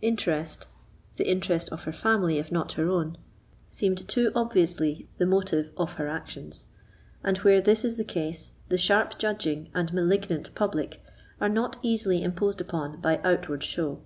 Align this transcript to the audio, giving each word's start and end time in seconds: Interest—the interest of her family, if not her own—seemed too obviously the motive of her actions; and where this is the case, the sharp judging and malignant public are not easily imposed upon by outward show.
Interest—the 0.00 1.28
interest 1.30 1.70
of 1.70 1.82
her 1.84 1.92
family, 1.92 2.38
if 2.38 2.50
not 2.50 2.72
her 2.72 2.88
own—seemed 2.88 4.08
too 4.08 4.32
obviously 4.34 5.06
the 5.18 5.26
motive 5.26 5.70
of 5.76 5.92
her 6.00 6.08
actions; 6.08 6.68
and 7.22 7.36
where 7.44 7.60
this 7.60 7.84
is 7.84 7.98
the 7.98 8.02
case, 8.02 8.52
the 8.70 8.78
sharp 8.78 9.18
judging 9.18 9.68
and 9.74 9.92
malignant 9.92 10.54
public 10.54 11.02
are 11.42 11.50
not 11.50 11.76
easily 11.82 12.22
imposed 12.22 12.62
upon 12.62 13.02
by 13.02 13.20
outward 13.22 13.62
show. 13.62 14.00